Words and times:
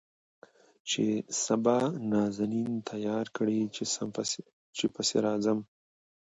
چې 0.89 1.03
سبا 1.45 1.77
نازنين 2.11 2.71
تيار 2.89 3.25
کړي 3.37 3.59
چې 4.77 4.85
پسې 4.93 5.17
راځم. 5.25 5.59